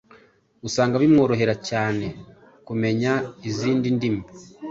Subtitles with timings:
[0.67, 2.07] usanga bimworohera cyane
[2.67, 3.13] kumenya
[3.49, 4.23] izindi ndimi